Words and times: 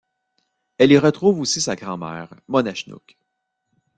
Elle 0.79 0.91
y 0.91 0.97
retrouve 0.97 1.39
aussi 1.41 1.61
sa 1.61 1.75
grand-mère, 1.75 2.33
Monashnouk. 2.47 3.19